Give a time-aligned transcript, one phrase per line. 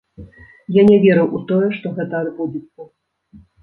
[0.77, 2.93] Я не верыў у тое, што гэта адбудзецца.